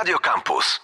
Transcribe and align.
Radio 0.00 0.18
Campus. 0.18 0.80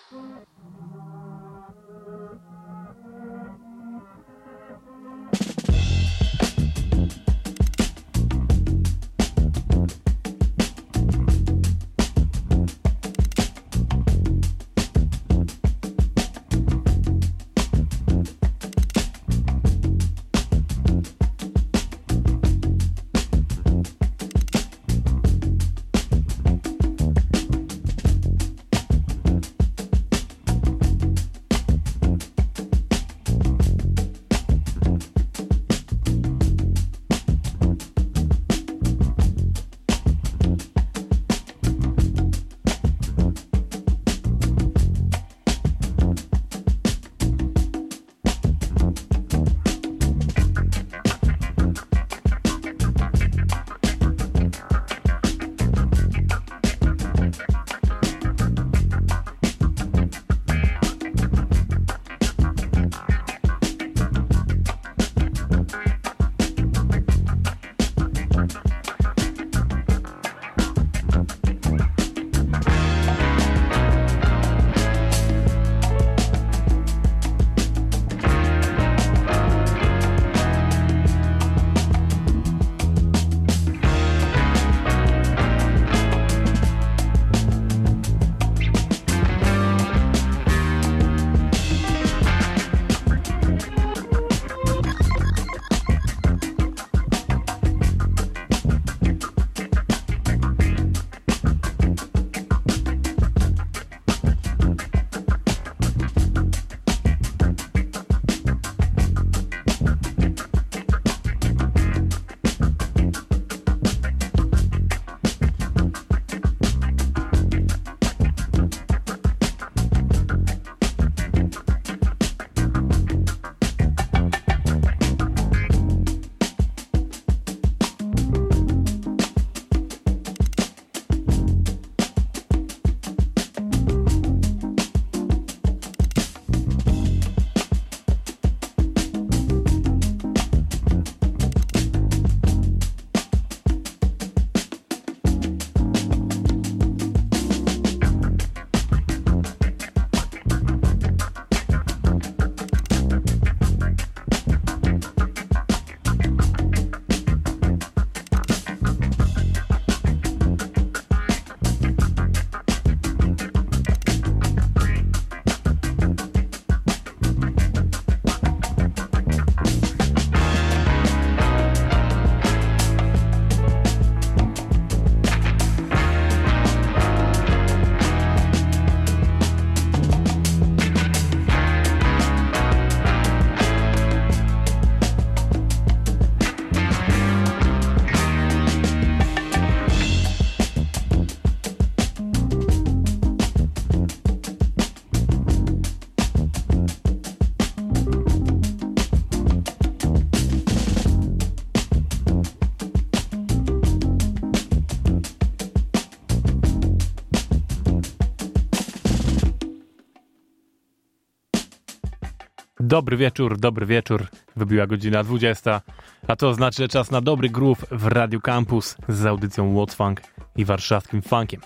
Dobry 212.87 213.17
wieczór, 213.17 213.59
dobry 213.59 213.87
wieczór. 213.87 214.27
Wybiła 214.57 214.87
godzina 214.87 215.23
20, 215.25 215.81
a 216.29 216.37
to 216.37 216.55
znaczy, 216.55 216.83
że 216.83 216.89
czas 216.89 217.11
na 217.11 217.21
dobry 217.21 217.49
groove 217.49 217.85
w 217.91 218.07
Radio 218.07 218.41
Campus 218.41 218.97
z 219.09 219.27
audycją 219.27 219.75
What's 219.75 219.95
Funk 219.95 220.21
i 220.57 220.65
warszawskim 220.65 221.23
funkiem. 221.23 221.61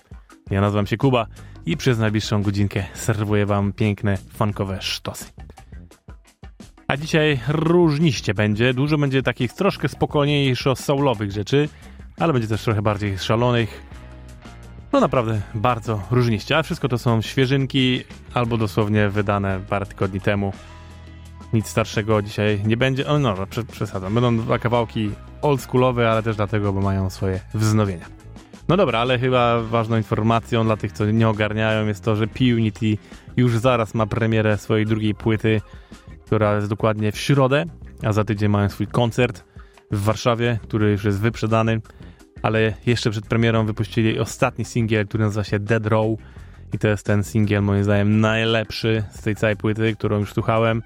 Ja 0.50 0.60
nazywam 0.60 0.86
się 0.86 0.96
Kuba 0.96 1.26
i 1.66 1.76
przez 1.76 1.98
najbliższą 1.98 2.42
godzinkę 2.42 2.84
serwuję 2.94 3.46
wam 3.46 3.72
piękne 3.72 4.16
funkowe 4.16 4.82
sztosy. 4.82 5.24
A 6.88 6.96
dzisiaj 6.96 7.40
różniście 7.48 8.34
będzie, 8.34 8.74
dużo 8.74 8.98
będzie 8.98 9.22
takich 9.22 9.52
troszkę 9.52 9.88
spokojniejszo 9.88 10.76
soulowych 10.76 11.32
rzeczy, 11.32 11.68
ale 12.18 12.32
będzie 12.32 12.48
też 12.48 12.62
trochę 12.62 12.82
bardziej 12.82 13.18
szalonych. 13.18 13.82
No 14.92 15.00
naprawdę 15.00 15.40
bardzo 15.54 16.02
różniście, 16.10 16.58
a 16.58 16.62
wszystko 16.62 16.88
to 16.88 16.98
są 16.98 17.22
świeżynki 17.22 18.04
albo 18.34 18.56
dosłownie 18.56 19.08
wydane 19.08 19.60
parę 19.68 19.86
tygodni 19.86 20.20
temu 20.20 20.52
nic 21.52 21.66
starszego 21.66 22.22
dzisiaj 22.22 22.62
nie 22.66 22.76
będzie. 22.76 23.06
O, 23.06 23.18
no, 23.18 23.34
przesadzam. 23.72 24.14
Będą 24.14 24.36
dwa 24.36 24.58
kawałki 24.58 25.10
oldschoolowe, 25.42 26.10
ale 26.10 26.22
też 26.22 26.36
dlatego, 26.36 26.72
bo 26.72 26.80
mają 26.80 27.10
swoje 27.10 27.40
wznowienia. 27.54 28.06
No 28.68 28.76
dobra, 28.76 28.98
ale 28.98 29.18
chyba 29.18 29.62
ważną 29.62 29.96
informacją 29.96 30.64
dla 30.64 30.76
tych, 30.76 30.92
co 30.92 31.06
nie 31.06 31.28
ogarniają, 31.28 31.86
jest 31.86 32.04
to, 32.04 32.16
że 32.16 32.26
P-Unity 32.26 32.96
już 33.36 33.58
zaraz 33.58 33.94
ma 33.94 34.06
premierę 34.06 34.58
swojej 34.58 34.86
drugiej 34.86 35.14
płyty, 35.14 35.60
która 36.26 36.56
jest 36.56 36.68
dokładnie 36.68 37.12
w 37.12 37.18
środę, 37.18 37.64
a 38.02 38.12
za 38.12 38.24
tydzień 38.24 38.48
mają 38.48 38.68
swój 38.68 38.86
koncert 38.86 39.44
w 39.90 40.04
Warszawie, 40.04 40.58
który 40.62 40.90
już 40.90 41.04
jest 41.04 41.20
wyprzedany, 41.20 41.80
ale 42.42 42.74
jeszcze 42.86 43.10
przed 43.10 43.26
premierą 43.26 43.66
wypuścili 43.66 44.18
ostatni 44.18 44.64
singiel, 44.64 45.06
który 45.06 45.24
nazywa 45.24 45.44
się 45.44 45.58
Dead 45.58 45.86
Row 45.86 46.18
i 46.72 46.78
to 46.78 46.88
jest 46.88 47.06
ten 47.06 47.24
singiel 47.24 47.62
moim 47.62 47.84
zdaniem 47.84 48.20
najlepszy 48.20 49.04
z 49.10 49.22
tej 49.22 49.36
całej 49.36 49.56
płyty, 49.56 49.96
którą 49.96 50.18
już 50.18 50.32
słuchałem 50.32 50.82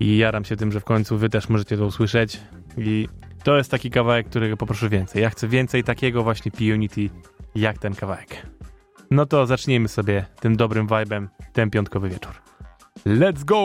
i 0.00 0.16
jaram 0.16 0.44
się 0.44 0.56
tym, 0.56 0.72
że 0.72 0.80
w 0.80 0.84
końcu 0.84 1.18
wy 1.18 1.28
też 1.28 1.48
możecie 1.48 1.76
to 1.76 1.86
usłyszeć 1.86 2.40
i 2.78 3.08
to 3.44 3.56
jest 3.56 3.70
taki 3.70 3.90
kawałek, 3.90 4.26
którego 4.26 4.56
poproszę 4.56 4.88
więcej. 4.88 5.22
Ja 5.22 5.30
chcę 5.30 5.48
więcej 5.48 5.84
takiego 5.84 6.22
właśnie 6.22 6.50
P-Unity 6.50 7.10
jak 7.54 7.78
ten 7.78 7.94
kawałek. 7.94 8.46
No 9.10 9.26
to 9.26 9.46
zacznijmy 9.46 9.88
sobie 9.88 10.26
tym 10.40 10.56
dobrym 10.56 10.86
vibem 10.86 11.28
ten 11.52 11.70
piątkowy 11.70 12.08
wieczór. 12.08 12.32
Let's 13.06 13.44
go! 13.44 13.56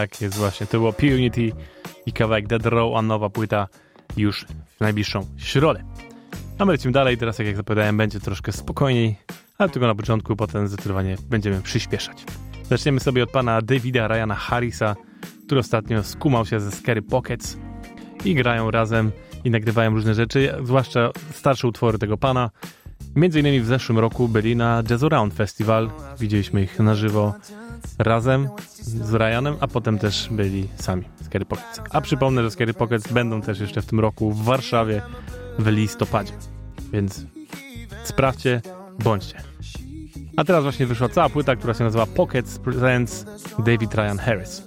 Tak 0.00 0.20
jest 0.20 0.36
właśnie. 0.36 0.66
To 0.66 0.78
było 0.78 0.92
Punity 0.92 1.52
i 2.06 2.12
kawałek 2.12 2.46
Dead 2.46 2.66
Row, 2.66 2.96
a 2.96 3.02
nowa 3.02 3.30
płyta 3.30 3.68
już 4.16 4.46
w 4.76 4.80
najbliższą 4.80 5.26
środę. 5.36 5.84
A 6.58 6.64
my 6.64 6.72
lecimy 6.72 6.92
dalej, 6.92 7.18
teraz 7.18 7.38
jak, 7.38 7.46
jak 7.46 7.56
zapowiadałem, 7.56 7.96
będzie 7.96 8.20
troszkę 8.20 8.52
spokojniej, 8.52 9.16
ale 9.58 9.68
tylko 9.68 9.86
na 9.86 9.94
początku, 9.94 10.36
potem 10.36 10.68
zdecydowanie 10.68 11.16
będziemy 11.30 11.60
przyspieszać. 11.62 12.24
Zaczniemy 12.62 13.00
sobie 13.00 13.22
od 13.22 13.30
pana 13.30 13.62
Davida 13.62 14.08
Ryana 14.08 14.34
Harrisa, 14.34 14.96
który 15.46 15.60
ostatnio 15.60 16.02
skumał 16.02 16.46
się 16.46 16.60
ze 16.60 16.70
Scary 16.70 17.02
Pockets 17.02 17.56
i 18.24 18.34
grają 18.34 18.70
razem 18.70 19.12
i 19.44 19.50
nagrywają 19.50 19.90
różne 19.90 20.14
rzeczy, 20.14 20.54
zwłaszcza 20.64 21.10
starsze 21.32 21.68
utwory 21.68 21.98
tego 21.98 22.16
pana. 22.16 22.50
Między 23.16 23.40
innymi 23.40 23.60
w 23.60 23.66
zeszłym 23.66 23.98
roku 23.98 24.28
byli 24.28 24.56
na 24.56 24.82
Jazz 24.82 25.02
Around 25.02 25.34
Festival, 25.34 25.90
widzieliśmy 26.18 26.62
ich 26.62 26.78
na 26.78 26.94
żywo 26.94 27.34
razem 27.98 28.48
z 28.82 29.14
Ryanem, 29.14 29.56
a 29.60 29.66
potem 29.68 29.98
też 29.98 30.28
byli 30.30 30.68
sami 30.76 31.04
Scary 31.24 31.44
Pockets. 31.44 31.80
A 31.90 32.00
przypomnę, 32.00 32.42
że 32.42 32.50
Scary 32.50 32.74
Pockets 32.74 33.12
będą 33.12 33.42
też 33.42 33.60
jeszcze 33.60 33.82
w 33.82 33.86
tym 33.86 34.00
roku 34.00 34.30
w 34.32 34.44
Warszawie 34.44 35.02
w 35.58 35.66
listopadzie. 35.66 36.32
Więc 36.92 37.24
sprawdźcie, 38.04 38.60
bądźcie. 38.98 39.42
A 40.36 40.44
teraz 40.44 40.62
właśnie 40.62 40.86
wyszła 40.86 41.08
cała 41.08 41.28
płyta, 41.28 41.56
która 41.56 41.74
się 41.74 41.84
nazywa 41.84 42.06
Pockets 42.06 42.58
Presents 42.58 43.26
David 43.58 43.94
Ryan 43.94 44.18
Harris. 44.18 44.62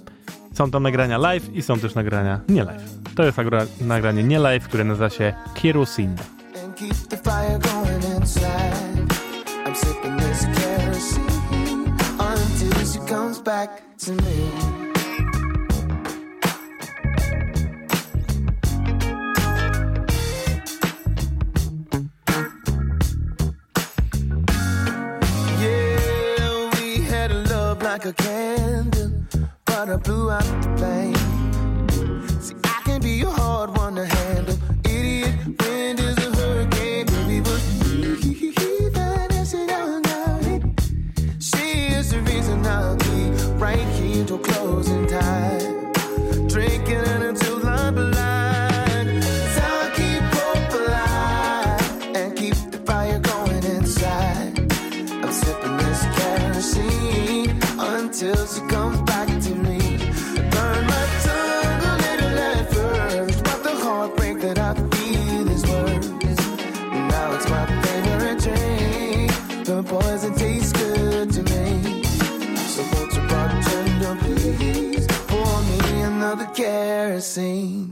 Są 0.52 0.70
tam 0.70 0.82
nagrania 0.82 1.18
live 1.18 1.54
i 1.54 1.62
są 1.62 1.78
też 1.78 1.94
nagrania 1.94 2.40
nie 2.48 2.64
live. 2.64 2.82
To 3.16 3.22
jest 3.24 3.38
nagra- 3.38 3.66
nagranie 3.80 4.22
nie 4.24 4.38
live, 4.38 4.64
które 4.64 4.84
nazywa 4.84 5.10
się 5.10 5.34
Kerosene. 5.62 6.16
She 12.94 13.00
comes 13.06 13.40
back 13.40 13.82
to 13.98 14.12
me. 14.12 14.50
Yeah, 25.58 26.70
we 26.78 27.00
had 27.00 27.32
a 27.32 27.42
love 27.50 27.82
like 27.82 28.04
a 28.04 28.12
candle, 28.12 29.10
but 29.64 29.88
I 29.90 29.96
blew 29.96 30.30
out 30.30 30.44
the 30.44 30.76
flame. 30.78 32.40
See, 32.40 32.54
I 32.62 32.80
can 32.84 33.00
be 33.00 33.22
a 33.22 33.28
hard 33.28 33.76
one 33.76 33.96
to 33.96 34.06
handle. 34.06 34.56
Idiot, 34.84 35.34
wind 35.60 35.98
is 35.98 36.23
right 43.64 43.88
here 43.98 44.24
till 44.26 44.38
closing 44.38 45.06
time. 45.06 45.92
Drinking 46.54 47.08
until 47.30 47.66
I'm 47.66 47.94
blind. 47.94 49.24
So 49.54 49.62
I'll 49.78 49.90
keep 50.00 50.24
hope 50.38 50.72
alive 50.80 52.16
and 52.18 52.36
keep 52.40 52.56
the 52.74 52.80
fire 52.88 53.20
going 53.32 53.64
inside. 53.76 54.52
I'm 55.24 55.32
sipping 55.42 55.76
this 55.82 56.02
kerosene 56.16 57.50
until 57.78 58.40
she 58.52 58.60
comes 58.74 58.93
kerosene? 77.34 77.83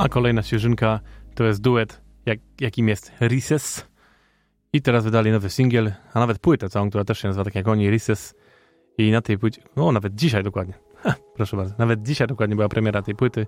A 0.00 0.08
kolejna 0.08 0.42
świeżynka 0.42 1.00
to 1.34 1.44
jest 1.44 1.60
duet, 1.60 2.00
jak, 2.26 2.38
jakim 2.60 2.88
jest 2.88 3.12
Rises. 3.20 3.86
I 4.72 4.82
teraz 4.82 5.04
wydali 5.04 5.30
nowy 5.30 5.50
singiel, 5.50 5.92
a 6.14 6.20
nawet 6.20 6.38
płytę 6.38 6.68
całą, 6.68 6.88
która 6.88 7.04
też 7.04 7.18
się 7.18 7.28
nazywa 7.28 7.44
tak 7.44 7.54
jak 7.54 7.68
oni, 7.68 7.90
Rises. 7.90 8.34
I 8.98 9.10
na 9.10 9.20
tej 9.20 9.38
płycie, 9.38 9.62
no 9.76 9.92
nawet 9.92 10.14
dzisiaj 10.14 10.42
dokładnie, 10.42 10.74
ha, 11.02 11.14
proszę 11.34 11.56
bardzo, 11.56 11.74
nawet 11.78 12.02
dzisiaj 12.02 12.26
dokładnie 12.28 12.56
była 12.56 12.68
premiera 12.68 13.02
tej 13.02 13.14
płyty. 13.14 13.46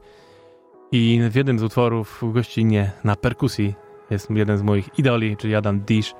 I 0.92 1.20
w 1.30 1.34
jednym 1.34 1.58
z 1.58 1.62
utworów 1.62 2.22
gościnnie 2.22 2.92
na 3.04 3.16
perkusji 3.16 3.74
jest 4.10 4.30
jeden 4.30 4.58
z 4.58 4.62
moich 4.62 4.98
idoli, 4.98 5.36
czyli 5.36 5.54
Adam 5.54 5.80
Dish, 5.80 6.14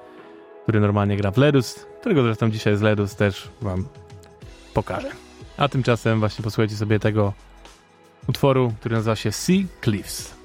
który 0.62 0.81
normalnie 0.81 1.17
gra 1.17 1.31
w 1.31 1.37
Ledus, 1.37 1.87
którego 2.01 2.23
zresztą 2.23 2.51
dzisiaj 2.51 2.77
z 2.77 2.81
Ledus 2.83 3.17
też 3.17 3.49
wam 3.61 3.85
pokażę. 4.75 5.11
A 5.57 5.69
tymczasem 5.69 6.21
właśnie 6.21 6.43
posłuchajcie 6.43 6.77
sobie 6.77 6.99
tego 6.99 7.33
utworu, 8.29 8.73
który 8.81 8.95
nazywa 8.97 9.17
się 9.17 9.33
Sea 9.33 9.64
Cliffs. 9.85 10.41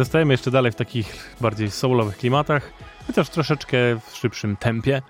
Zostajemy 0.00 0.34
jeszcze 0.34 0.50
dalej 0.50 0.72
w 0.72 0.74
takich 0.74 1.36
bardziej 1.40 1.70
soulowych 1.70 2.16
klimatach, 2.16 2.72
chociaż 3.06 3.30
troszeczkę 3.30 3.76
w 4.10 4.16
szybszym 4.16 4.56
tempie. 4.56 5.02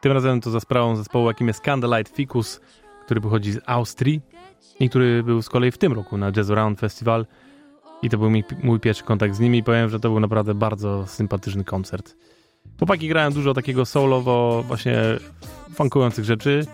Tym 0.00 0.12
razem 0.12 0.40
to 0.40 0.50
za 0.50 0.60
sprawą 0.60 0.96
zespołu, 0.96 1.28
jakim 1.28 1.48
jest 1.48 1.60
Candlelight 1.60 2.16
Ficus, 2.16 2.60
który 3.04 3.20
pochodzi 3.20 3.52
z 3.52 3.60
Austrii 3.66 4.20
i 4.80 4.90
który 4.90 5.22
był 5.22 5.42
z 5.42 5.48
kolei 5.48 5.70
w 5.70 5.78
tym 5.78 5.92
roku 5.92 6.18
na 6.18 6.32
Jazz 6.32 6.50
Around 6.50 6.80
Festival. 6.80 7.26
I 8.02 8.10
to 8.10 8.18
był 8.18 8.30
mi, 8.30 8.44
mój 8.62 8.80
pierwszy 8.80 9.04
kontakt 9.04 9.34
z 9.34 9.40
nimi 9.40 9.62
powiem, 9.62 9.90
że 9.90 10.00
to 10.00 10.08
był 10.08 10.20
naprawdę 10.20 10.54
bardzo 10.54 11.06
sympatyczny 11.06 11.64
koncert. 11.64 12.16
Chłopaki 12.78 13.08
grają 13.08 13.30
dużo 13.30 13.54
takiego 13.54 13.86
soulowo, 13.86 14.64
właśnie 14.66 14.98
funkujących 15.74 16.24
rzeczy, 16.24 16.66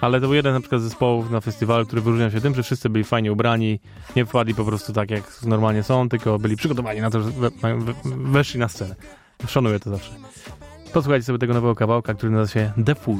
ale 0.00 0.20
to 0.20 0.26
był 0.26 0.34
jeden 0.34 0.54
na 0.54 0.60
przykład 0.60 0.82
zespołów 0.82 1.30
na 1.30 1.40
festiwalu, 1.40 1.86
który 1.86 2.02
wyróżniał 2.02 2.30
się 2.30 2.40
tym, 2.40 2.54
że 2.54 2.62
wszyscy 2.62 2.90
byli 2.90 3.04
fajnie 3.04 3.32
ubrani, 3.32 3.80
nie 4.16 4.26
wpadli 4.26 4.54
po 4.54 4.64
prostu 4.64 4.92
tak 4.92 5.10
jak 5.10 5.42
normalnie 5.46 5.82
są, 5.82 6.08
tylko 6.08 6.38
byli 6.38 6.56
przygotowani 6.56 7.00
na 7.00 7.10
to, 7.10 7.22
że 7.22 7.30
we, 7.30 7.50
we, 7.50 7.94
weszli 8.04 8.60
na 8.60 8.68
scenę. 8.68 8.94
Szanuję 9.48 9.80
to 9.80 9.90
zawsze. 9.90 10.12
Posłuchajcie 10.92 11.24
sobie 11.24 11.38
tego 11.38 11.54
nowego 11.54 11.74
kawałka, 11.74 12.14
który 12.14 12.32
nazywa 12.32 12.60
się 12.60 12.72
The 12.84 12.94
Fool. 12.94 13.18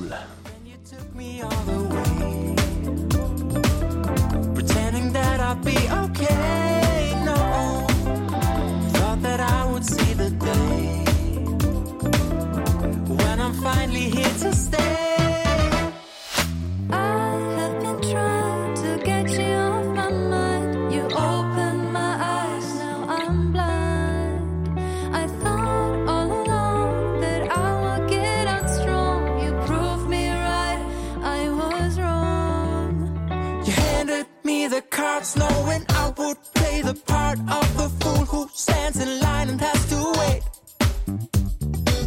The 35.21 35.27
cards 35.27 35.37
knowing 35.37 35.85
I 35.89 36.13
would 36.17 36.37
play 36.55 36.83
the 36.83 36.95
part 36.95 37.39
of 37.39 37.77
the 37.77 37.89
fool 38.01 38.25
who 38.25 38.49
stands 38.53 39.01
in 39.01 39.21
line 39.21 39.49
and 39.51 39.61
has 39.61 39.89
to 39.91 40.13
wait. 40.19 40.43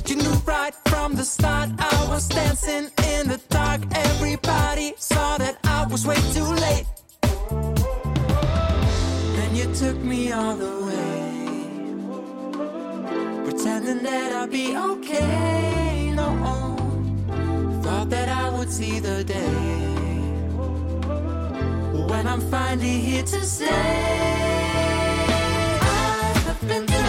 You 0.08 0.16
knew 0.16 0.42
right 0.46 0.74
from 0.86 1.16
the 1.16 1.24
start 1.24 1.70
I 1.80 2.08
was 2.10 2.28
dancing 2.28 2.90
in 3.14 3.28
the 3.28 3.40
dark. 3.50 3.82
Everybody 3.96 4.94
saw 4.98 5.38
that 5.38 5.58
I 5.64 5.86
was 5.88 6.06
way 6.06 6.18
too 6.34 6.50
late. 6.66 6.86
Then 9.36 9.56
you 9.56 9.74
took 9.74 9.98
me 9.98 10.32
all 10.32 10.56
the 10.56 10.86
way, 10.88 11.54
pretending 13.46 14.04
that 14.04 14.34
I'd 14.34 14.52
be 14.52 14.76
okay. 14.76 16.12
No, 16.16 16.28
thought 17.84 18.10
that 18.10 18.30
I 18.30 18.50
would 18.58 18.72
see 18.72 19.00
the 19.00 19.24
day 19.24 19.93
when 22.14 22.28
I'm 22.28 22.42
finally 22.42 23.00
here 23.00 23.24
to 23.24 23.42
say 23.44 23.68
I 25.82 26.34
have 26.46 26.62
been 26.68 27.03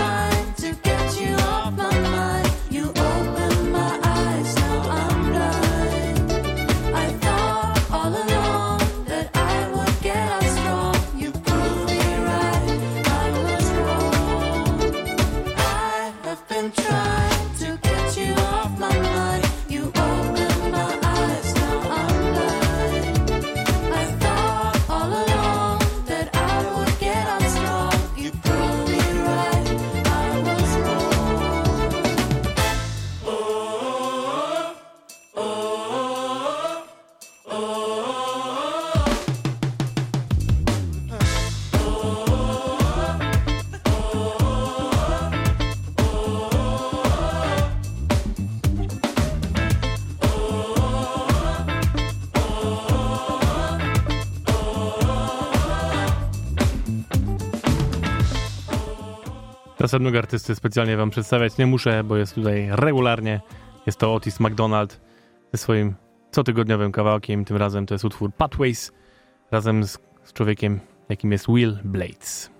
Następnego 59.94 60.18
artysty 60.18 60.54
specjalnie 60.54 60.96
wam 60.96 61.10
przedstawiać 61.10 61.58
nie 61.58 61.66
muszę, 61.66 62.04
bo 62.04 62.16
jest 62.16 62.34
tutaj 62.34 62.68
regularnie. 62.70 63.40
Jest 63.86 63.98
to 63.98 64.14
Otis 64.14 64.40
McDonald 64.40 65.00
ze 65.52 65.58
swoim 65.58 65.94
cotygodniowym 66.30 66.92
kawałkiem. 66.92 67.44
Tym 67.44 67.56
razem 67.56 67.86
to 67.86 67.94
jest 67.94 68.04
utwór 68.04 68.32
Pathways 68.32 68.92
razem 69.50 69.84
z, 69.84 69.98
z 70.24 70.32
człowiekiem, 70.32 70.80
jakim 71.08 71.32
jest 71.32 71.46
Will 71.48 71.78
Blades. 71.84 72.53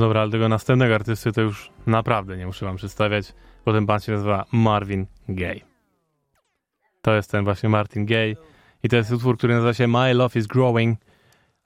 Dobra, 0.00 0.20
ale 0.20 0.30
tego 0.30 0.48
następnego 0.48 0.94
artysty 0.94 1.32
to 1.32 1.40
już 1.40 1.70
naprawdę 1.86 2.36
nie 2.36 2.46
muszę 2.46 2.66
wam 2.66 2.76
przedstawiać, 2.76 3.34
bo 3.64 3.72
ten 3.72 3.86
pan 3.86 4.00
się 4.00 4.12
nazywa 4.12 4.44
Marvin 4.52 5.06
Gaye. 5.28 5.60
To 7.02 7.14
jest 7.14 7.30
ten 7.30 7.44
właśnie 7.44 7.68
Martin 7.68 8.06
Gaye 8.06 8.36
i 8.82 8.88
to 8.88 8.96
jest 8.96 9.12
utwór, 9.12 9.38
który 9.38 9.54
nazywa 9.54 9.74
się 9.74 9.86
My 9.86 10.14
Love 10.14 10.40
is 10.40 10.46
Growing, 10.46 10.98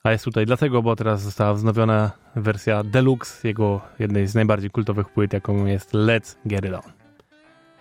a 0.04 0.12
jest 0.12 0.24
tutaj 0.24 0.46
dlatego, 0.46 0.82
bo 0.82 0.96
teraz 0.96 1.22
została 1.22 1.54
wznowiona 1.54 2.10
wersja 2.36 2.82
deluxe 2.82 3.48
jego 3.48 3.80
jednej 3.98 4.26
z 4.26 4.34
najbardziej 4.34 4.70
kultowych 4.70 5.08
płyt, 5.08 5.32
jaką 5.32 5.66
jest 5.66 5.92
Let's 5.92 6.36
Get 6.46 6.64
It 6.64 6.74
On. 6.74 6.92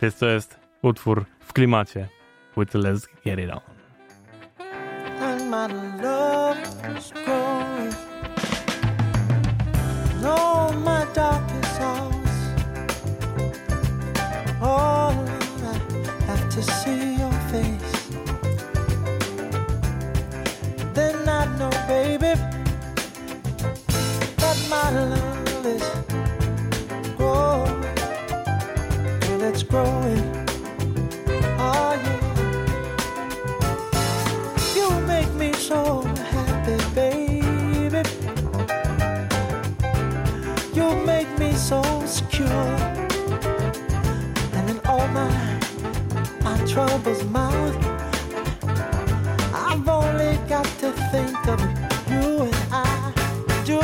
Więc 0.01 0.17
to 0.17 0.25
jest 0.25 0.59
utwór 0.81 1.25
w 1.39 1.53
klimacie 1.53 2.09
płyty 2.53 2.79
Let's 2.79 3.07
Get 3.25 3.39
It 3.39 3.51
On. 3.51 3.61
Darkest 11.13 11.79
hours. 11.79 12.37
All 14.61 15.11
I 15.11 15.75
have 16.25 16.49
to 16.49 16.61
see 16.61 17.15
your 17.17 17.31
face. 17.51 18.09
Then 20.93 21.29
I 21.29 21.45
know, 21.57 21.69
baby, 21.87 22.33
that 24.37 24.57
my 24.69 24.89
love 24.91 25.65
is 25.65 25.83
growing. 27.17 27.83
And 29.29 29.41
it's 29.43 29.63
growing. 29.63 30.25
Oh, 31.59 31.93
yeah. 32.05 32.21
You 34.75 34.89
make 35.07 35.31
me 35.35 35.53
so 35.53 36.12
troubles 46.73 47.23
mouth, 47.25 47.75
I've 49.53 49.87
only 49.87 50.37
got 50.49 50.65
to 50.81 50.91
think 51.11 51.47
of 51.47 51.59
you 52.09 52.41
and 52.47 52.55
I 52.71 53.13
do. 53.63 53.79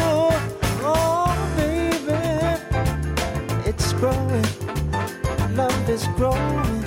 Oh, 0.81 1.29
baby, 1.55 2.17
it's 3.69 3.93
growing. 3.93 4.49
Love 5.55 5.87
is 5.87 6.07
growing 6.17 6.78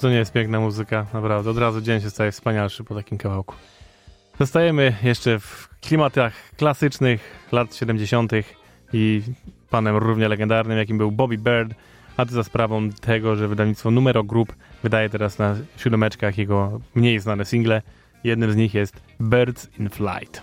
to 0.00 0.10
nie 0.10 0.16
jest 0.16 0.32
piękna 0.32 0.60
muzyka? 0.60 1.06
Naprawdę, 1.14 1.50
od 1.50 1.58
razu 1.58 1.80
dzień 1.80 2.00
się 2.00 2.10
staje 2.10 2.32
wspanialszy 2.32 2.84
po 2.84 2.94
takim 2.94 3.18
kawałku. 3.18 3.54
Zostajemy 4.38 4.94
jeszcze 5.02 5.38
w 5.38 5.68
klimatach 5.80 6.32
klasycznych 6.56 7.48
lat 7.52 7.74
70. 7.74 8.32
i 8.92 9.22
panem 9.70 9.96
równie 9.96 10.28
legendarnym, 10.28 10.78
jakim 10.78 10.98
był 10.98 11.12
Bobby 11.12 11.38
Bird, 11.38 11.74
a 12.16 12.26
to 12.26 12.32
za 12.32 12.44
sprawą 12.44 12.90
tego, 12.90 13.36
że 13.36 13.48
wydawnictwo 13.48 13.90
Numero 13.90 14.24
Group 14.24 14.52
wydaje 14.82 15.10
teraz 15.10 15.38
na 15.38 15.56
siódemeczkach 15.76 16.38
jego 16.38 16.80
mniej 16.94 17.20
znane 17.20 17.44
single. 17.44 17.82
Jednym 18.24 18.52
z 18.52 18.56
nich 18.56 18.74
jest 18.74 19.02
Birds 19.20 19.68
in 19.78 19.90
Flight. 19.90 20.42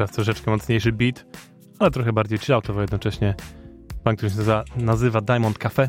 Teraz 0.00 0.10
troszeczkę 0.10 0.50
mocniejszy 0.50 0.92
beat, 0.92 1.24
ale 1.78 1.90
trochę 1.90 2.12
bardziej 2.12 2.38
chilloutowo 2.38 2.80
jednocześnie. 2.80 3.34
Pan, 4.04 4.16
który 4.16 4.30
się 4.30 4.36
nazywa 4.76 5.20
Diamond 5.20 5.58
Cafe, 5.58 5.88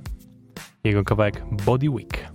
jego 0.83 1.03
kawałek 1.03 1.43
Body 1.65 1.89
Week. 1.89 2.30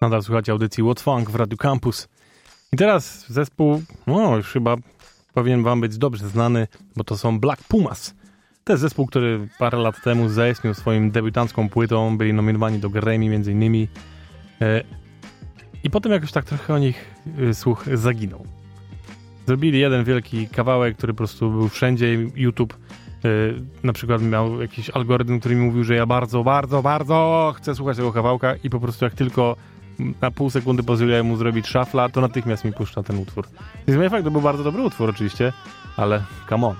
Nadal 0.00 0.22
słuchacie 0.22 0.52
audycji 0.52 0.84
What 0.84 1.00
Funk 1.00 1.30
w 1.30 1.34
Radio 1.34 1.56
Campus. 1.56 2.08
I 2.72 2.76
teraz 2.76 3.26
zespół, 3.28 3.82
no 4.06 4.36
już 4.36 4.52
chyba 4.52 4.76
powinien 5.34 5.62
wam 5.62 5.80
być 5.80 5.98
dobrze 5.98 6.28
znany, 6.28 6.66
bo 6.96 7.04
to 7.04 7.18
są 7.18 7.40
Black 7.40 7.64
Pumas. 7.64 8.14
To 8.64 8.72
jest 8.72 8.80
zespół, 8.80 9.06
który 9.06 9.48
parę 9.58 9.78
lat 9.78 10.02
temu 10.02 10.28
zaistniał 10.28 10.74
swoim 10.74 11.10
debiutancką 11.10 11.68
płytą, 11.68 12.18
byli 12.18 12.32
nominowani 12.32 12.78
do 12.78 12.90
Grammy 12.90 13.28
między 13.28 13.52
innymi. 13.52 13.88
E, 14.60 14.84
I 15.84 15.90
potem 15.90 16.12
jakoś 16.12 16.32
tak 16.32 16.44
trochę 16.44 16.74
o 16.74 16.78
nich 16.78 17.14
e, 17.50 17.54
słuch 17.54 17.84
zaginął. 17.94 18.46
Zrobili 19.46 19.78
jeden 19.78 20.04
wielki 20.04 20.48
kawałek, 20.48 20.96
który 20.96 21.12
po 21.12 21.18
prostu 21.18 21.50
był 21.50 21.68
wszędzie. 21.68 22.14
YouTube 22.34 22.74
e, 22.74 23.28
na 23.82 23.92
przykład 23.92 24.22
miał 24.22 24.60
jakiś 24.60 24.90
algorytm, 24.90 25.40
który 25.40 25.54
mi 25.54 25.66
mówił, 25.66 25.84
że 25.84 25.94
ja 25.94 26.06
bardzo, 26.06 26.44
bardzo, 26.44 26.82
bardzo 26.82 27.54
chcę 27.56 27.74
słuchać 27.74 27.96
tego 27.96 28.12
kawałka 28.12 28.54
i 28.56 28.70
po 28.70 28.80
prostu 28.80 29.04
jak 29.04 29.14
tylko 29.14 29.56
na 30.20 30.30
pół 30.30 30.50
sekundy 30.50 30.82
pozwoliłem 30.82 31.26
mu 31.26 31.36
zrobić 31.36 31.66
szafla, 31.66 32.08
to 32.08 32.20
natychmiast 32.20 32.64
mi 32.64 32.72
puszcza 32.72 33.02
ten 33.02 33.18
utwór. 33.18 33.46
I 33.88 33.92
zmienia 33.92 34.10
fakt, 34.10 34.24
to 34.24 34.30
był 34.30 34.40
bardzo 34.40 34.64
dobry 34.64 34.82
utwór 34.82 35.10
oczywiście, 35.10 35.52
ale 35.96 36.22
come 36.48 36.66
on. 36.66 36.76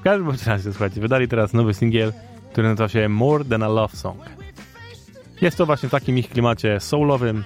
W 0.00 0.02
każdym 0.02 0.30
razie, 0.46 0.72
słuchajcie, 0.72 1.00
wydali 1.00 1.28
teraz 1.28 1.52
nowy 1.52 1.74
singiel, 1.74 2.12
który 2.52 2.68
nazywa 2.68 2.88
się 2.88 3.08
More 3.08 3.44
Than 3.44 3.62
a 3.62 3.68
Love 3.68 3.96
Song. 3.96 4.20
Jest 5.40 5.58
to 5.58 5.66
właśnie 5.66 5.88
w 5.88 5.92
takim 5.92 6.18
ich 6.18 6.30
klimacie 6.30 6.80
soulowym, 6.80 7.44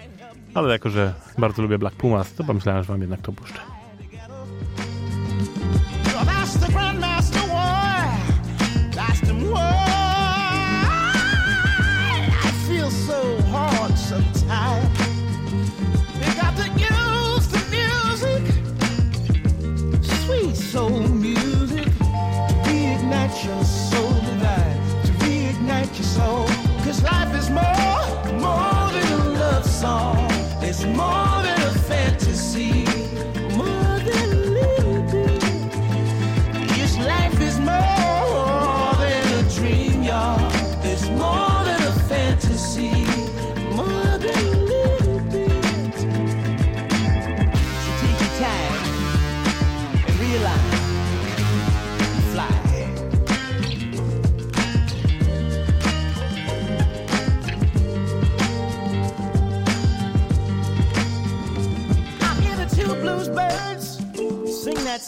ale 0.55 0.72
jako, 0.72 0.90
że 0.90 1.14
bardzo 1.38 1.62
lubię 1.62 1.78
Black 1.78 1.96
Pumas, 1.96 2.34
to 2.34 2.44
pomyślałem, 2.44 2.82
że 2.82 2.88
wam 2.88 3.00
jednak 3.00 3.20
to 3.20 3.32
puszczę. 3.32 3.61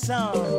Song. 0.06 0.55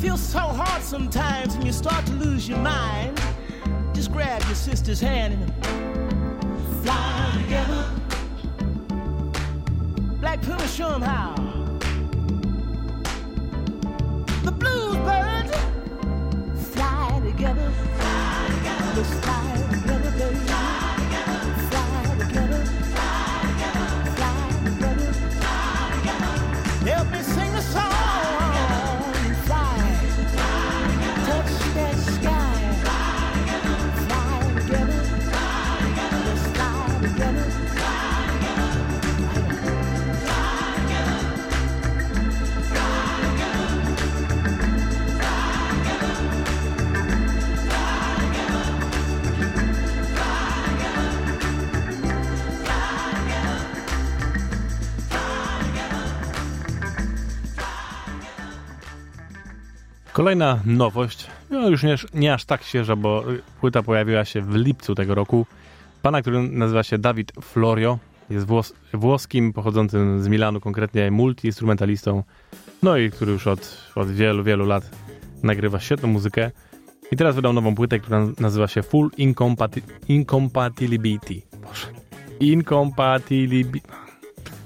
Well, 0.00 0.14
I 0.14 0.16
feel 0.16 0.16
so 0.16 0.38
hard 0.38 0.82
sometimes 0.82 1.54
and 1.56 1.64
you 1.64 1.72
start 1.72 2.06
to 2.06 2.12
lose 2.12 2.48
your 2.48 2.58
mind. 2.58 3.20
Just 3.92 4.10
grab 4.10 4.42
your 4.44 4.54
sister's 4.54 4.98
hand 5.00 5.34
and 5.34 5.66
fly 6.82 7.32
together. 7.42 7.84
Black 10.20 10.40
Puma, 10.40 10.66
show 10.68 10.94
'em 10.94 11.02
how. 11.02 11.34
The 14.42 14.52
bluebirds 14.52 15.54
fly 16.72 17.20
together. 17.22 17.70
Fly 17.98 18.46
together. 18.56 18.92
Let's 18.96 19.14
fly 19.24 19.59
Kolejna 60.20 60.60
nowość, 60.64 61.26
no 61.50 61.68
już 61.68 61.82
nie, 61.82 61.96
nie 62.14 62.34
aż 62.34 62.44
tak 62.44 62.62
świeża, 62.62 62.96
bo 62.96 63.24
płyta 63.60 63.82
pojawiła 63.82 64.24
się 64.24 64.42
w 64.42 64.54
lipcu 64.54 64.94
tego 64.94 65.14
roku. 65.14 65.46
Pana, 66.02 66.20
który 66.22 66.42
nazywa 66.42 66.82
się 66.82 66.98
Dawid 66.98 67.32
Florio, 67.42 67.98
jest 68.30 68.46
włos 68.46 68.72
włoskim, 68.94 69.52
pochodzącym 69.52 70.22
z 70.22 70.28
Milanu, 70.28 70.60
konkretnie 70.60 71.10
multiinstrumentalistą, 71.10 72.22
no 72.82 72.96
i 72.96 73.10
który 73.10 73.32
już 73.32 73.46
od, 73.46 73.92
od 73.94 74.10
wielu, 74.10 74.44
wielu 74.44 74.66
lat 74.66 74.90
nagrywa 75.42 75.80
świetną 75.80 76.08
muzykę. 76.08 76.50
I 77.12 77.16
teraz 77.16 77.36
wydał 77.36 77.52
nową 77.52 77.74
płytę, 77.74 77.98
która 77.98 78.26
nazywa 78.40 78.68
się 78.68 78.82
Full 78.82 79.10
Incompati 79.16 79.82
Incompatibility. 80.08 81.42
Boże. 81.62 81.86
Incompatibility. 82.40 83.80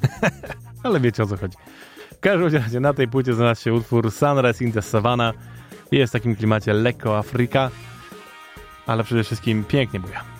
Ale 0.84 1.00
wiecie 1.00 1.22
o 1.22 1.26
co 1.26 1.36
chodzi. 1.36 1.56
Każdym 2.24 2.54
razie 2.54 2.80
na 2.80 2.94
tej 2.94 3.08
płycie 3.08 3.34
znalazł 3.34 3.62
się 3.62 3.74
utwór 3.74 4.12
Sunrise 4.12 4.64
in 4.64 4.72
the 4.72 4.82
Savannah. 4.82 5.34
Jest 5.92 6.12
w 6.12 6.12
takim 6.12 6.36
klimacie 6.36 6.72
lekko 6.72 7.18
Afryka, 7.18 7.70
ale 8.86 9.04
przede 9.04 9.24
wszystkim 9.24 9.64
pięknie 9.64 10.00
buja. 10.00 10.33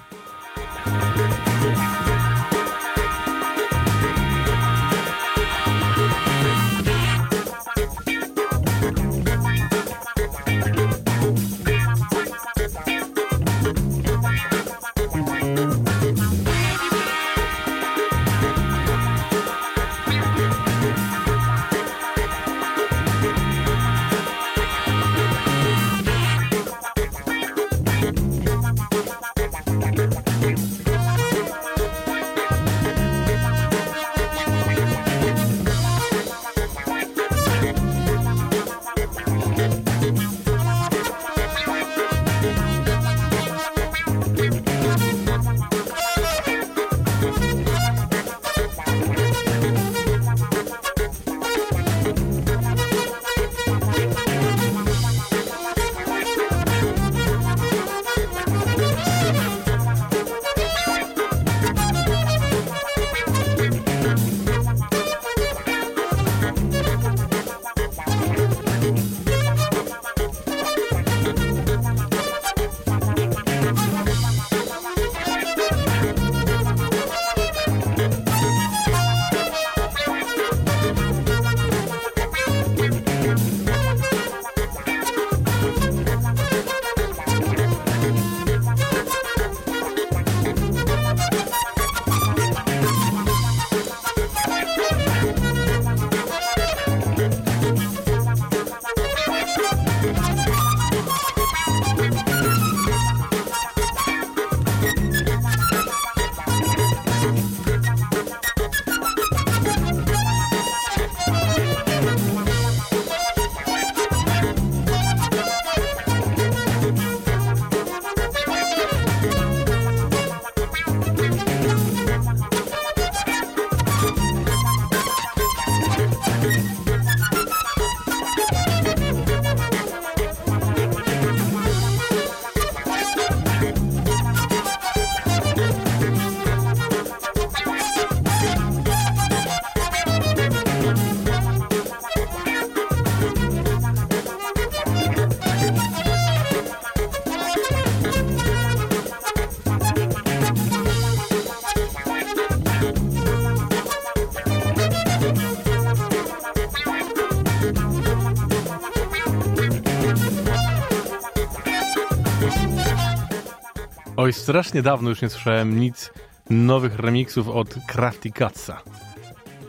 Oj, 164.25 164.33
strasznie 164.33 164.83
dawno 164.83 165.11
już 165.11 165.23
nie 165.23 165.29
słyszałem 165.29 165.81
nic 165.81 166.13
nowych 166.51 166.99
remixów 166.99 167.49
od 167.49 167.75
Crafty 167.87 168.31
Catsa. 168.31 168.83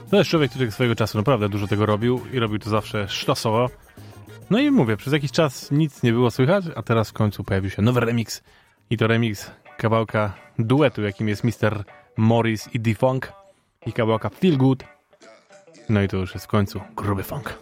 To 0.09 0.17
jest 0.17 0.29
człowiek, 0.29 0.51
który 0.51 0.71
swojego 0.71 0.95
czasu 0.95 1.17
naprawdę 1.17 1.49
dużo 1.49 1.67
tego 1.67 1.85
robił 1.85 2.21
i 2.33 2.39
robił 2.39 2.59
to 2.59 2.69
zawsze 2.69 3.07
sztosowo. 3.07 3.69
No 4.49 4.59
i 4.59 4.71
mówię, 4.71 4.97
przez 4.97 5.13
jakiś 5.13 5.31
czas 5.31 5.71
nic 5.71 6.03
nie 6.03 6.11
było 6.11 6.31
słychać, 6.31 6.65
a 6.75 6.81
teraz 6.81 7.09
w 7.09 7.13
końcu 7.13 7.43
pojawił 7.43 7.69
się 7.69 7.81
nowy 7.81 7.99
remix. 7.99 8.43
I 8.89 8.97
to 8.97 9.07
remix 9.07 9.51
kawałka 9.77 10.33
duetu, 10.59 11.01
jakim 11.01 11.27
jest 11.27 11.43
Mr. 11.43 11.83
Morris 12.17 12.69
i 12.73 12.79
D-Funk 12.79 13.33
i 13.85 13.93
kawałka 13.93 14.29
Feel 14.29 14.57
Good. 14.57 14.83
No 15.89 16.01
i 16.01 16.07
to 16.07 16.17
już 16.17 16.33
jest 16.33 16.45
w 16.45 16.49
końcu 16.49 16.81
gruby 16.95 17.23
funk. 17.23 17.59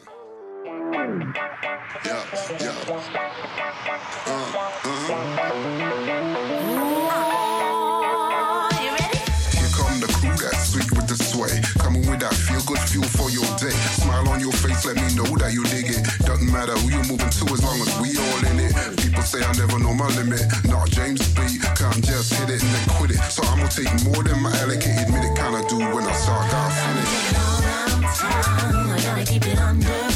Here 2.04 3.33
you 15.54 15.64
dig 15.66 15.86
it. 15.90 16.02
Doesn't 16.26 16.52
matter 16.52 16.74
who 16.74 16.90
you're 16.90 17.06
moving 17.06 17.30
to 17.30 17.46
as 17.54 17.64
long 17.64 17.80
as 17.80 17.94
we 18.02 18.18
all 18.18 18.42
in 18.50 18.60
it. 18.60 18.74
People 18.98 19.22
say 19.22 19.44
I 19.46 19.54
never 19.54 19.78
know 19.78 19.94
my 19.94 20.08
limit. 20.18 20.42
Nah, 20.66 20.86
James 20.88 21.22
B, 21.36 21.42
can't 21.78 22.04
just 22.04 22.34
hit 22.34 22.50
it 22.50 22.64
and 22.64 22.74
then 22.74 22.86
quit 22.98 23.12
it. 23.12 23.22
So 23.30 23.44
I'm 23.46 23.60
gonna 23.60 23.70
take 23.70 23.94
more 24.04 24.24
than 24.24 24.42
my 24.42 24.52
allocated 24.58 25.10
minute. 25.14 25.38
Kinda 25.38 25.64
do 25.70 25.78
when 25.78 26.04
I 26.04 26.14
start, 26.14 26.50
gotta 26.50 26.74
finish. 26.74 27.34
My 28.90 30.13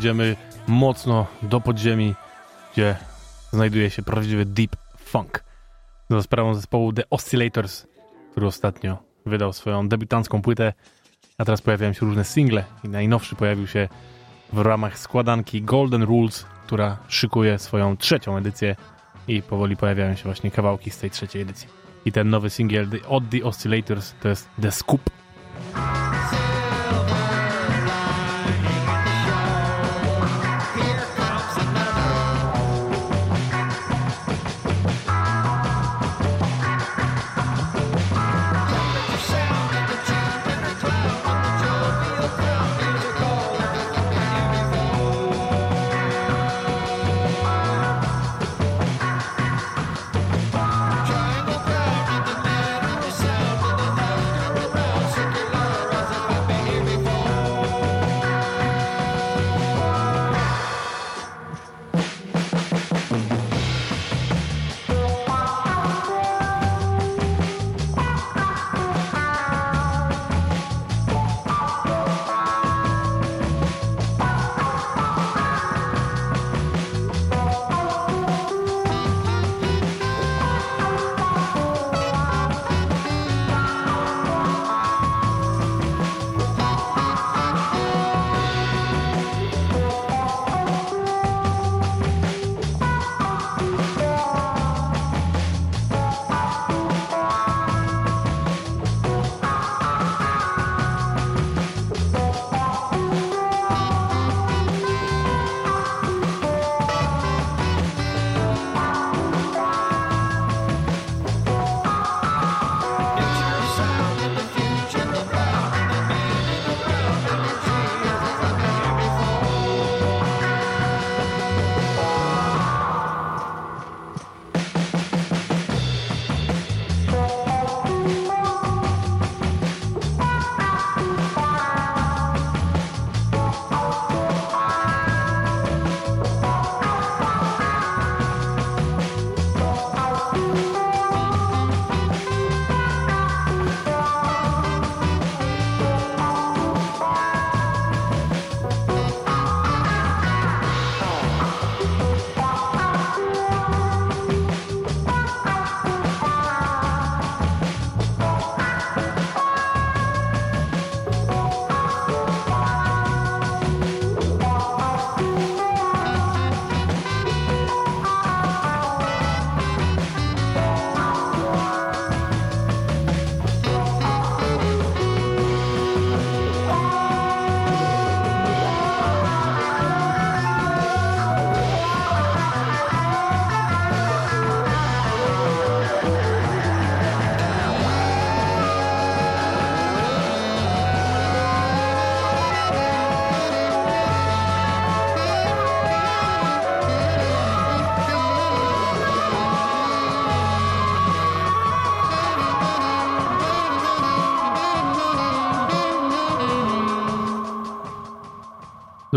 Zejdziemy 0.00 0.36
mocno 0.66 1.26
do 1.42 1.60
podziemi, 1.60 2.14
gdzie 2.72 2.96
znajduje 3.52 3.90
się 3.90 4.02
prawdziwy 4.02 4.44
deep 4.44 4.76
funk. 4.96 5.44
Za 6.10 6.22
sprawą 6.22 6.54
zespołu 6.54 6.92
The 6.92 7.10
Oscillators, 7.10 7.86
który 8.30 8.46
ostatnio 8.46 8.98
wydał 9.26 9.52
swoją 9.52 9.88
debiutancką 9.88 10.42
płytę, 10.42 10.72
a 11.38 11.44
teraz 11.44 11.62
pojawiają 11.62 11.92
się 11.92 12.06
różne 12.06 12.24
single 12.24 12.64
i 12.84 12.88
najnowszy 12.88 13.36
pojawił 13.36 13.66
się 13.66 13.88
w 14.52 14.58
ramach 14.58 14.98
składanki 14.98 15.62
Golden 15.62 16.02
Rules, 16.02 16.46
która 16.66 16.98
szykuje 17.08 17.58
swoją 17.58 17.96
trzecią 17.96 18.36
edycję 18.36 18.76
i 19.28 19.42
powoli 19.42 19.76
pojawiają 19.76 20.16
się 20.16 20.24
właśnie 20.24 20.50
kawałki 20.50 20.90
z 20.90 20.98
tej 20.98 21.10
trzeciej 21.10 21.42
edycji. 21.42 21.68
I 22.04 22.12
ten 22.12 22.30
nowy 22.30 22.50
singiel 22.50 22.88
od 23.08 23.30
The 23.30 23.44
Oscillators 23.44 24.14
to 24.22 24.28
jest 24.28 24.48
The 24.62 24.70
Scoop. 24.70 25.10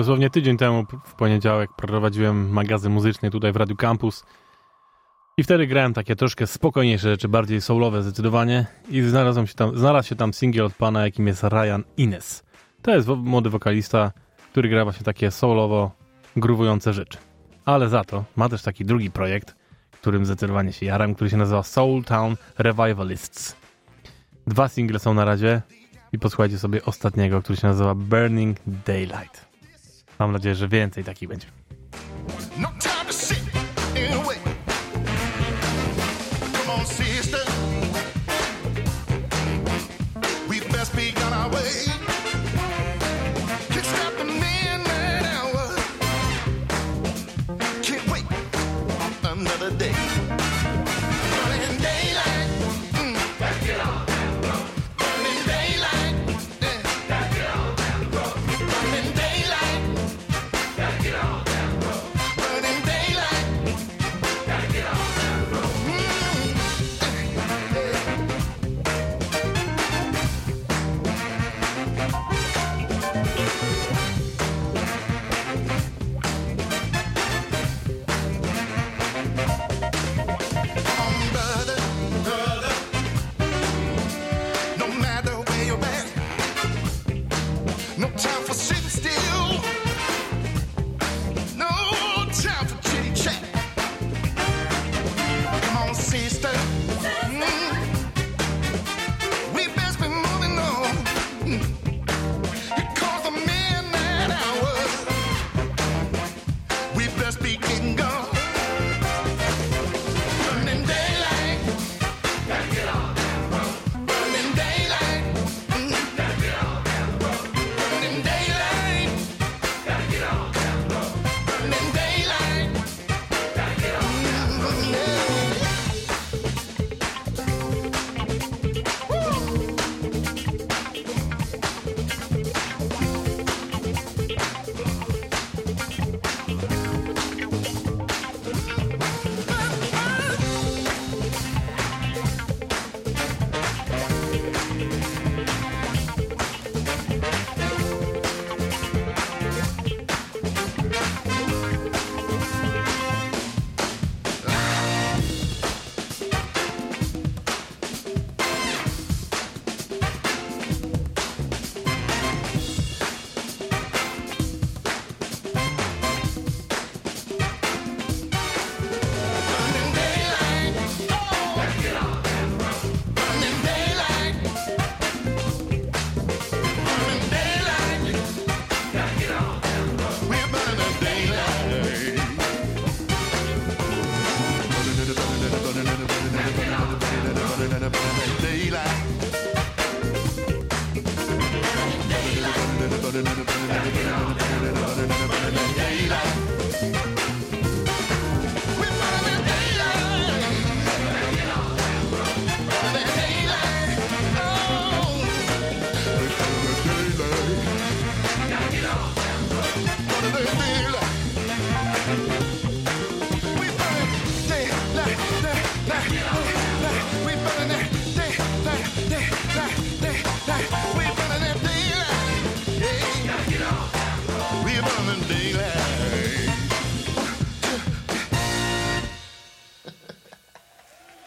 Dosłownie 0.04 0.30
tydzień 0.30 0.58
temu, 0.58 0.86
w 1.06 1.14
poniedziałek, 1.14 1.70
prowadziłem 1.74 2.49
magazyn 2.49 2.91
muzyczny 2.91 3.32
tutaj 3.32 3.51
w 3.51 3.56
Radiu 3.56 3.76
Campus. 3.76 4.26
I 5.38 5.43
wtedy 5.43 5.68
grałem 5.68 5.93
takie 5.93 6.16
troszkę 6.16 6.47
spokojniejsze 6.47 7.10
rzeczy, 7.10 7.28
bardziej 7.28 7.62
soulowe 7.62 8.04
zdecydowanie. 8.04 8.66
I 8.89 9.01
znalazłem 9.01 9.47
się 9.47 9.54
tam, 9.54 9.78
znalazł 9.78 10.10
się 10.10 10.16
tam 10.16 10.34
singiel 10.34 10.66
od 10.66 10.74
pana, 10.74 11.06
jakim 11.06 11.28
jest 11.28 11.43
Ryan 11.43 11.84
Ines. 11.97 12.43
To 12.82 12.95
jest 12.95 13.08
młody 13.08 13.49
wokalista, 13.49 14.12
który 14.51 14.70
gra 14.70 14.84
właśnie 14.84 15.06
takie 15.06 15.32
soulowo 15.32 15.91
gruwujące 16.36 16.93
rzeczy. 16.93 17.18
Ale 17.66 17.89
za 17.89 18.04
to 18.04 18.24
ma 18.36 18.49
też 18.49 18.62
taki 18.62 18.86
drugi 18.86 19.12
projekt, 19.12 19.56
którym 19.91 20.26
zdecydowanie 20.26 20.74
się 20.74 20.86
jaram, 20.86 21.16
który 21.16 21.30
się 21.30 21.38
nazywa 21.38 21.64
Soul 21.64 22.04
Town 22.04 22.36
Revivalists. 22.58 23.56
Dwa 24.47 24.68
single 24.68 24.99
są 24.99 25.14
na 25.14 25.26
razie 25.26 25.62
i 26.14 26.20
posłuchajcie 26.20 26.60
sobie 26.60 26.86
ostatniego, 26.86 27.41
który 27.41 27.58
się 27.58 27.68
nazywa 27.68 27.95
Burning 27.95 28.58
Daylight. 28.68 29.53
Mam 30.20 30.32
nadzieję, 30.32 30.55
że 30.55 30.68
więcej 30.68 31.03
takich 31.03 31.30
będzie. 31.30 31.47
No 32.57 32.70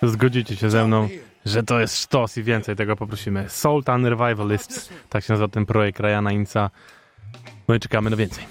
Zgodzicie 0.09 0.57
się 0.57 0.71
ze 0.71 0.87
mną, 0.87 1.09
że 1.47 1.63
to 1.63 1.81
jest 1.81 2.03
sztos 2.03 2.37
i 2.37 2.43
więcej 2.43 2.77
tego 2.77 2.97
poprosimy. 2.97 3.45
Sultan 3.49 4.07
Revivalists, 4.07 4.89
tak 5.09 5.25
się 5.25 5.33
nazywa 5.33 5.49
ten 5.49 5.67
projekt 5.67 6.01
Ryana 6.01 6.33
Inca. 6.33 6.71
No 7.69 7.75
i 7.75 7.81
czekamy 7.81 8.11
na 8.11 8.17
więcej. 8.17 8.45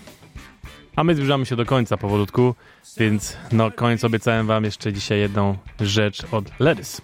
A 0.95 1.03
my 1.03 1.15
zbliżamy 1.15 1.45
się 1.45 1.55
do 1.55 1.65
końca 1.65 1.97
powolutku, 1.97 2.55
więc 2.97 3.37
na 3.51 3.71
koniec 3.71 4.03
obiecałem 4.03 4.47
wam 4.47 4.63
jeszcze 4.63 4.93
dzisiaj 4.93 5.19
jedną 5.19 5.57
rzecz 5.79 6.23
od 6.31 6.59
Ledys. 6.59 7.01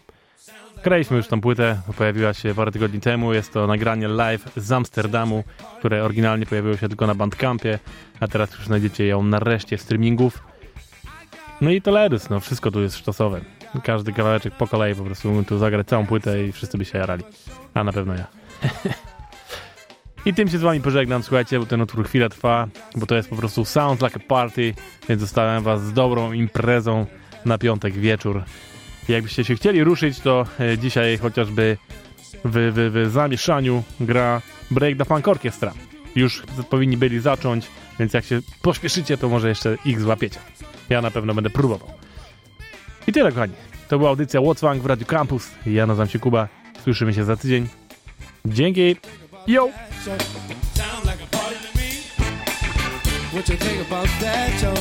Graliśmy 0.83 1.17
już 1.17 1.27
tą 1.27 1.41
płytę, 1.41 1.81
pojawiła 1.97 2.33
się 2.33 2.55
parę 2.55 2.71
tygodni 2.71 2.99
temu. 2.99 3.33
Jest 3.33 3.53
to 3.53 3.67
nagranie 3.67 4.07
live 4.07 4.45
z 4.55 4.71
Amsterdamu, 4.71 5.43
które 5.79 6.03
oryginalnie 6.03 6.45
pojawiło 6.45 6.77
się 6.77 6.87
tylko 6.87 7.07
na 7.07 7.15
Bandcampie, 7.15 7.79
a 8.19 8.27
teraz 8.27 8.51
już 8.53 8.65
znajdziecie 8.65 9.07
ją 9.07 9.23
nareszcie 9.23 9.77
streamingów. 9.77 10.43
No 11.61 11.69
i 11.69 11.81
to 11.81 11.91
Ledys, 11.91 12.29
no 12.29 12.39
wszystko 12.39 12.71
tu 12.71 12.81
jest 12.81 12.97
sztosowe. 12.97 13.41
Każdy 13.83 14.13
kawałeczek 14.13 14.53
po 14.53 14.67
kolei 14.67 14.95
po 14.95 15.03
prostu 15.03 15.27
mógłbym 15.27 15.45
tu 15.45 15.57
zagrać 15.57 15.87
całą 15.87 16.05
płytę 16.05 16.43
i 16.43 16.51
wszyscy 16.51 16.77
by 16.77 16.85
się 16.85 16.97
jarali. 16.97 17.23
A 17.73 17.83
na 17.83 17.93
pewno 17.93 18.13
ja. 18.13 18.27
I 20.25 20.33
tym 20.33 20.49
się 20.49 20.57
z 20.57 20.61
wami 20.61 20.81
pożegnam, 20.81 21.23
słuchajcie, 21.23 21.59
bo 21.59 21.65
ten 21.65 21.81
utwór 21.81 22.05
chwilę 22.05 22.29
trwa, 22.29 22.67
bo 22.95 23.05
to 23.05 23.15
jest 23.15 23.29
po 23.29 23.35
prostu 23.35 23.65
Sounds 23.65 24.01
Like 24.03 24.15
a 24.15 24.27
Party, 24.27 24.73
więc 25.09 25.21
zostawiam 25.21 25.63
was 25.63 25.83
z 25.83 25.93
dobrą 25.93 26.31
imprezą 26.31 27.05
na 27.45 27.57
piątek 27.57 27.93
wieczór. 27.93 28.43
Jakbyście 29.09 29.43
się 29.43 29.55
chcieli 29.55 29.83
ruszyć, 29.83 30.19
to 30.19 30.45
e, 30.59 30.77
dzisiaj 30.77 31.17
chociażby 31.17 31.77
w, 32.45 32.73
w, 32.73 33.07
w 33.07 33.11
zamieszaniu 33.11 33.83
gra 33.99 34.41
Break 34.71 34.97
the 34.97 35.05
Funk 35.05 35.27
Orchestra. 35.27 35.73
Już 36.15 36.43
powinni 36.69 36.97
byli 36.97 37.19
zacząć, 37.19 37.67
więc 37.99 38.13
jak 38.13 38.25
się 38.25 38.39
pośpieszycie, 38.61 39.17
to 39.17 39.29
może 39.29 39.49
jeszcze 39.49 39.77
ich 39.85 40.01
złapiecie. 40.01 40.39
Ja 40.89 41.01
na 41.01 41.11
pewno 41.11 41.33
będę 41.33 41.49
próbował. 41.49 42.00
I 43.07 43.11
tyle, 43.11 43.31
kochani. 43.31 43.53
To 43.87 43.97
była 43.97 44.09
audycja 44.09 44.39
What's 44.39 44.79
w 44.81 44.85
Radio 44.85 45.05
Campus. 45.05 45.51
Ja 45.65 45.85
nazywam 45.85 46.09
się 46.09 46.19
Kuba. 46.19 46.47
Słyszymy 46.83 47.13
się 47.13 47.23
za 47.23 47.35
tydzień. 47.35 47.67
Dzięki. 48.45 48.95
Yo! 49.47 49.69
What 53.33 53.49
you 53.49 53.57
think 53.57 53.81
about 53.91 54.09
that, 54.19 54.61
Joe? 54.61 54.75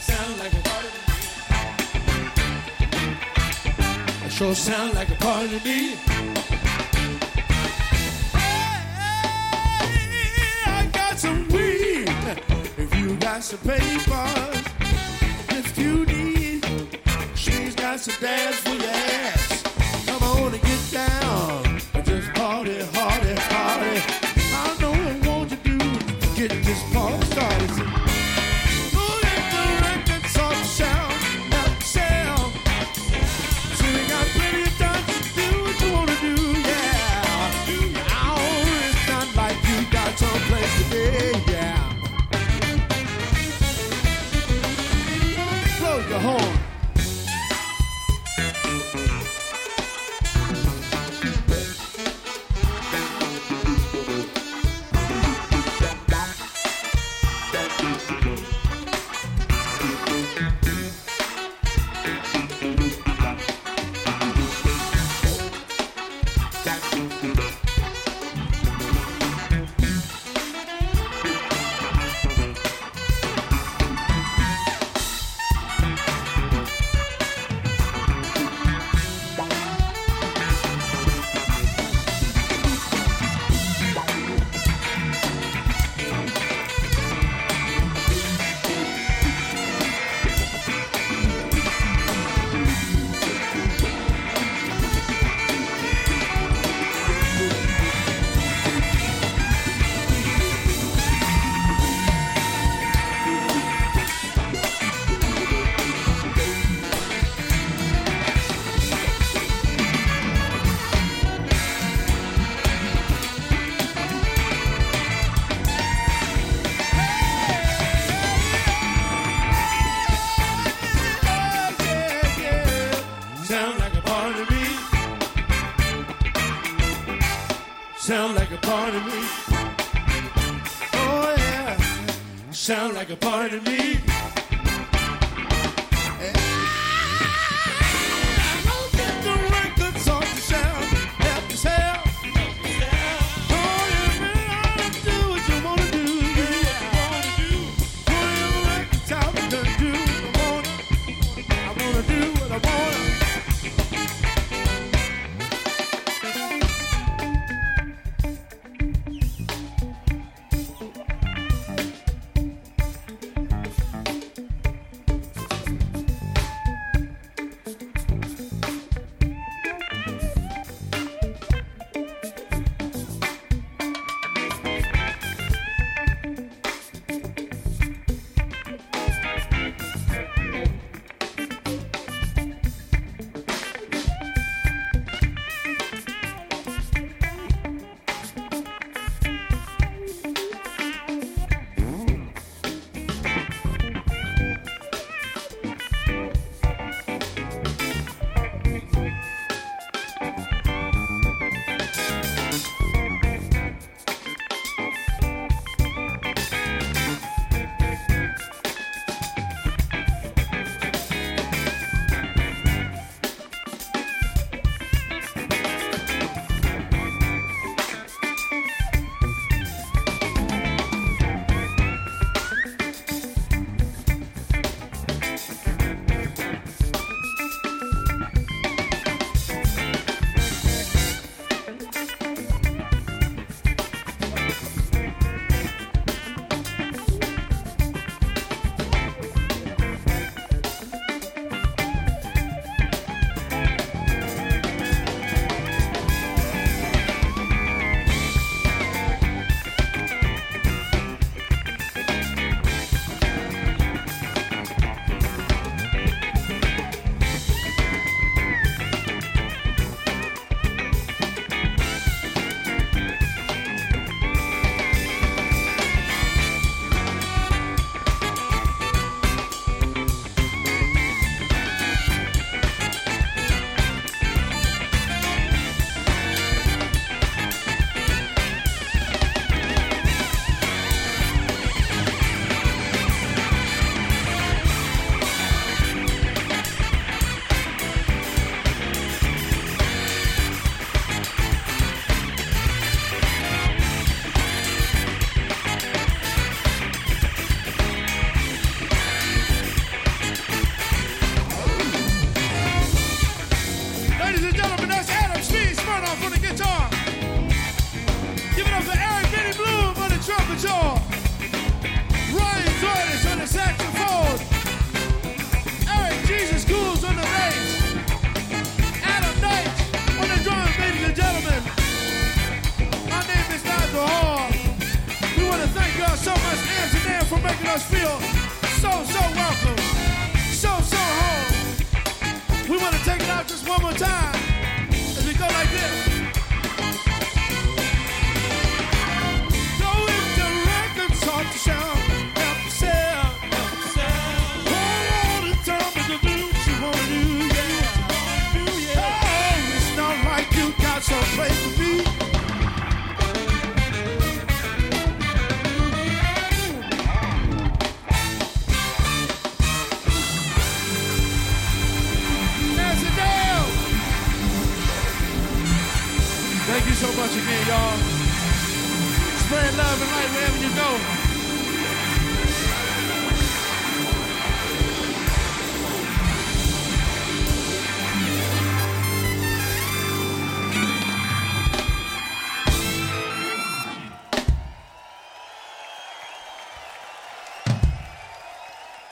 Sound 0.00 0.38
like 0.38 0.54
a 0.54 0.62
me. 4.22 4.30
Sure 4.30 4.54
sound 4.54 4.94
like 4.94 5.10
a 5.10 5.14
me. 5.64 5.96
Hey, 8.32 8.76
I 10.66 10.86
got 10.92 11.18
some 11.18 11.48
weed. 11.48 12.08
If 12.78 12.94
you 12.94 13.16
got 13.16 13.42
some 13.42 13.58
papers, 13.58 14.62
if 15.50 15.78
you 15.78 16.06
need, 16.06 16.25
some 17.98 18.14
dance 18.20 18.56
for 18.56 18.74
your 18.74 18.90
ass. 18.90 19.45